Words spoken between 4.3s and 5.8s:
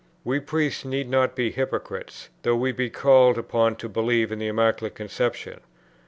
in the Immaculate Conception.